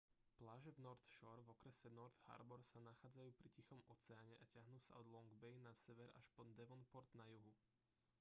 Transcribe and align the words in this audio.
pláže 0.37 0.71
v 0.75 0.79
north 0.87 1.05
shore 1.15 1.41
v 1.45 1.49
okrese 1.55 1.85
north 1.99 2.17
harbor 2.29 2.61
sa 2.71 2.79
nachádzajú 2.89 3.29
pri 3.39 3.49
tichom 3.57 3.79
oceáne 3.95 4.33
a 4.41 4.45
tiahnu 4.53 4.79
sa 4.87 4.93
od 5.01 5.05
long 5.15 5.29
bay 5.43 5.55
na 5.67 5.73
severe 5.85 6.09
až 6.19 6.25
po 6.35 6.41
devonport 6.59 7.09
na 7.19 7.25
juhu 7.33 7.51